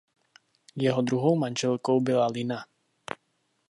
Jeho 0.75 1.01
druhou 1.01 1.35
manželkou 1.37 2.01
byla 2.01 2.27
Lina. 2.27 2.65